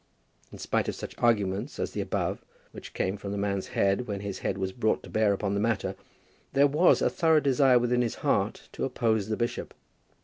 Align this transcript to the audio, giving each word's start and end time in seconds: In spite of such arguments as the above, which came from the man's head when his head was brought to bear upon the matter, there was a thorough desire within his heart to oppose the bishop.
In 0.51 0.57
spite 0.57 0.87
of 0.87 0.95
such 0.95 1.13
arguments 1.19 1.77
as 1.77 1.91
the 1.91 2.01
above, 2.01 2.43
which 2.71 2.95
came 2.95 3.17
from 3.17 3.31
the 3.31 3.37
man's 3.37 3.67
head 3.77 4.07
when 4.07 4.21
his 4.21 4.39
head 4.39 4.57
was 4.57 4.71
brought 4.71 5.03
to 5.03 5.11
bear 5.11 5.31
upon 5.31 5.53
the 5.53 5.59
matter, 5.59 5.95
there 6.53 6.65
was 6.65 7.03
a 7.03 7.09
thorough 7.11 7.39
desire 7.39 7.77
within 7.77 8.01
his 8.01 8.15
heart 8.25 8.67
to 8.71 8.83
oppose 8.83 9.27
the 9.27 9.37
bishop. 9.37 9.75